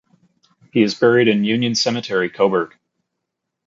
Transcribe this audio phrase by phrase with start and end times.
[0.73, 2.75] He is buried in Union Cemetery, Cobourg.